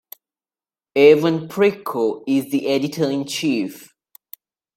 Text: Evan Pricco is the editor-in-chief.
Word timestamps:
Evan 0.95 1.47
Pricco 1.47 2.23
is 2.25 2.49
the 2.49 2.69
editor-in-chief. 2.69 3.93